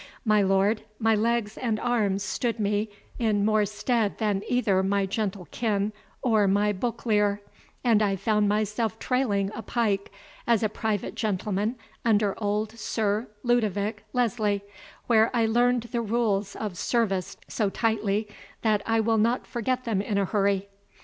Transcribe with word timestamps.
My 0.25 0.41
lord, 0.41 0.81
my 0.97 1.13
legs 1.13 1.59
and 1.59 1.79
arms 1.79 2.23
stood 2.23 2.59
me 2.59 2.89
in 3.19 3.45
more 3.45 3.67
stead 3.67 4.17
than 4.17 4.41
either 4.49 4.81
my 4.81 5.05
gentle 5.05 5.47
kin 5.51 5.93
or 6.23 6.47
my 6.47 6.73
book 6.73 7.05
lear, 7.05 7.39
and 7.83 8.01
I 8.01 8.15
found 8.15 8.49
myself 8.49 8.97
trailing 8.97 9.51
a 9.53 9.61
pike 9.61 10.11
as 10.47 10.63
a 10.63 10.69
private 10.69 11.13
gentleman 11.13 11.75
under 12.03 12.33
old 12.43 12.71
Sir 12.79 13.27
Ludovick 13.43 14.03
Leslie, 14.11 14.63
where 15.05 15.29
I 15.35 15.45
learned 15.45 15.83
the 15.91 16.01
rules 16.01 16.55
of 16.55 16.79
service 16.79 17.37
so 17.47 17.69
tightly, 17.69 18.27
that 18.63 18.81
I 18.87 19.01
will 19.01 19.19
not 19.19 19.45
forget 19.45 19.83
them 19.83 20.01
in 20.01 20.17
a 20.17 20.25
hurry. 20.25 20.67